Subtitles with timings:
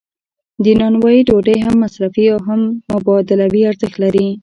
[0.63, 2.61] د نانوایی ډوډۍ هم مصرفي او هم
[2.91, 4.27] مبادلوي ارزښت لري.